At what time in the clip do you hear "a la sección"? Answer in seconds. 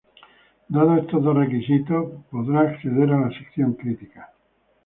3.11-3.71